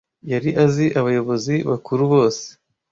[0.31, 2.45] Yari azi abayobozi bakuru bose.